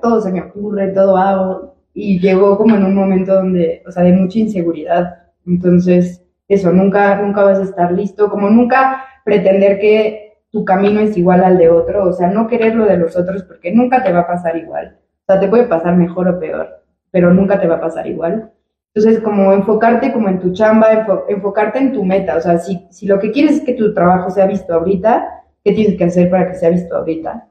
todo 0.00 0.20
se 0.20 0.30
me 0.30 0.42
ocurre, 0.42 0.88
todo 0.92 1.16
hago. 1.16 1.74
Y 1.94 2.20
llegó 2.20 2.56
como 2.56 2.74
en 2.76 2.84
un 2.84 2.94
momento 2.94 3.34
donde, 3.34 3.82
o 3.86 3.90
sea, 3.90 4.02
de 4.02 4.12
mucha 4.12 4.38
inseguridad. 4.38 5.18
Entonces, 5.46 6.22
eso, 6.48 6.72
nunca, 6.72 7.16
nunca 7.20 7.42
vas 7.44 7.58
a 7.58 7.62
estar 7.64 7.92
listo, 7.92 8.30
como 8.30 8.48
nunca 8.50 9.04
pretender 9.24 9.78
que 9.78 10.34
tu 10.50 10.64
camino 10.64 11.00
es 11.00 11.16
igual 11.16 11.42
al 11.44 11.58
de 11.58 11.70
otro, 11.70 12.04
o 12.08 12.12
sea, 12.12 12.28
no 12.28 12.46
querer 12.46 12.74
lo 12.74 12.84
de 12.84 12.98
los 12.98 13.16
otros 13.16 13.42
porque 13.44 13.72
nunca 13.72 14.02
te 14.02 14.12
va 14.12 14.20
a 14.20 14.26
pasar 14.26 14.56
igual. 14.56 14.98
O 15.26 15.32
sea, 15.32 15.40
te 15.40 15.48
puede 15.48 15.64
pasar 15.64 15.96
mejor 15.96 16.28
o 16.28 16.38
peor, 16.38 16.82
pero 17.10 17.32
nunca 17.32 17.60
te 17.60 17.66
va 17.68 17.76
a 17.76 17.80
pasar 17.80 18.06
igual. 18.06 18.50
Entonces, 18.94 19.22
como 19.22 19.52
enfocarte 19.52 20.12
como 20.12 20.28
en 20.28 20.38
tu 20.40 20.52
chamba, 20.52 20.92
enfo- 20.92 21.24
enfocarte 21.28 21.78
en 21.78 21.92
tu 21.92 22.04
meta, 22.04 22.36
o 22.36 22.40
sea, 22.40 22.58
si, 22.58 22.86
si 22.90 23.06
lo 23.06 23.18
que 23.18 23.30
quieres 23.32 23.56
es 23.58 23.60
que 23.64 23.72
tu 23.74 23.94
trabajo 23.94 24.28
sea 24.30 24.46
visto 24.46 24.74
ahorita, 24.74 25.26
¿qué 25.64 25.72
tienes 25.72 25.96
que 25.96 26.04
hacer 26.04 26.28
para 26.30 26.48
que 26.48 26.54
sea 26.56 26.68
visto 26.70 26.94
ahorita? 26.96 27.48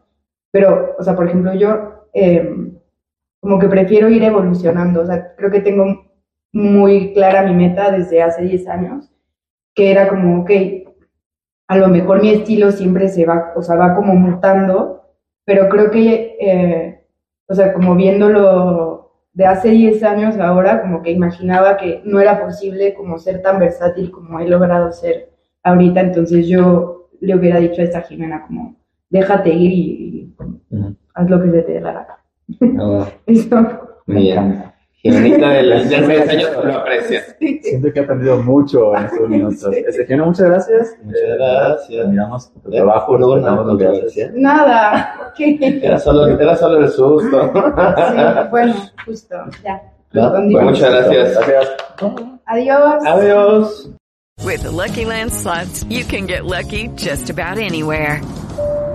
Pero, 0.51 0.95
o 0.99 1.03
sea, 1.03 1.15
por 1.15 1.27
ejemplo, 1.27 1.53
yo 1.55 2.07
eh, 2.13 2.47
como 3.41 3.59
que 3.59 3.67
prefiero 3.67 4.07
ir 4.09 4.23
evolucionando. 4.23 5.01
O 5.01 5.05
sea, 5.05 5.35
creo 5.35 5.51
que 5.51 5.59
tengo 5.59 6.11
muy 6.53 7.13
clara 7.13 7.43
mi 7.43 7.53
meta 7.53 7.91
desde 7.91 8.21
hace 8.21 8.43
10 8.43 8.67
años, 8.67 9.11
que 9.75 9.91
era 9.91 10.07
como, 10.07 10.41
ok, 10.41 10.51
a 11.67 11.77
lo 11.77 11.87
mejor 11.87 12.21
mi 12.21 12.29
estilo 12.29 12.71
siempre 12.71 13.09
se 13.09 13.25
va, 13.25 13.53
o 13.55 13.61
sea, 13.61 13.75
va 13.75 13.95
como 13.95 14.13
mutando, 14.15 15.03
pero 15.45 15.69
creo 15.69 15.91
que, 15.91 16.37
eh, 16.39 17.05
o 17.47 17.55
sea, 17.55 17.73
como 17.73 17.95
viéndolo 17.95 19.11
de 19.33 19.45
hace 19.45 19.69
10 19.69 20.03
años 20.03 20.37
ahora, 20.37 20.81
como 20.81 21.01
que 21.01 21.11
imaginaba 21.11 21.77
que 21.77 22.01
no 22.05 22.19
era 22.19 22.43
posible 22.43 22.93
como 22.93 23.17
ser 23.17 23.41
tan 23.41 23.59
versátil 23.59 24.11
como 24.11 24.39
he 24.39 24.47
logrado 24.47 24.91
ser 24.91 25.31
ahorita, 25.63 26.01
entonces 26.01 26.47
yo 26.47 27.09
le 27.21 27.35
hubiera 27.35 27.59
dicho 27.59 27.81
a 27.81 27.85
esta 27.85 28.01
Jimena 28.01 28.45
como, 28.45 28.75
déjate 29.09 29.49
ir 29.51 29.71
y, 29.71 29.79
y 29.79 30.35
haz 31.13 31.29
lo 31.29 31.41
que 31.41 31.51
se 31.51 31.61
te 31.63 31.73
dé 31.73 31.81
la 31.81 31.93
gana. 31.93 32.20
Oh, 32.79 33.05
Eso. 33.27 33.55
bien. 34.07 34.63
Jimenita 35.03 35.49
de 35.49 35.63
los 35.63 35.89
10 35.89 36.29
años 36.29 36.49
lo 36.63 36.73
aprecia. 36.75 37.23
Siento 37.39 37.91
que 37.91 37.99
he 37.99 38.03
aprendido 38.03 38.37
mucho 38.43 38.95
en 38.95 39.05
estos 39.05 39.27
minutos. 39.29 39.73
Este, 39.75 40.05
Jimena, 40.05 40.25
muchas 40.25 40.45
gracias. 40.47 40.95
Muchas 41.03 41.21
gracias. 41.39 42.05
Admiramos 42.05 42.53
tu 42.53 42.59
Eh, 42.69 42.75
trabajo, 42.75 43.17
luego 43.17 43.35
haces. 43.37 43.65
controversia. 43.65 44.31
Nada. 44.35 45.31
Era 45.39 45.97
solo, 45.97 46.27
era 46.27 46.55
solo 46.55 46.77
el 46.83 46.89
susto. 46.89 47.51
Sí, 47.53 48.49
bueno, 48.51 48.75
justo, 49.05 49.35
ya. 49.63 49.81
Bueno, 50.13 50.61
muchas 50.69 50.91
gracias. 50.91 51.35
Gracias. 51.47 51.69
Adiós. 52.45 53.03
Adiós. 53.07 53.89
With 54.45 54.61
the 54.63 54.71
Lucky 54.71 55.05
Land 55.05 55.31
slots, 55.31 55.83
you 55.89 56.03
can 56.03 56.27
get 56.27 56.45
lucky 56.45 56.89
just 56.95 57.29
about 57.31 57.57
anywhere. 57.57 58.21